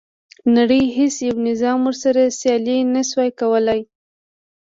[0.55, 3.81] نړۍ هیڅ یو نظام ورسره سیالي نه شوه کولای.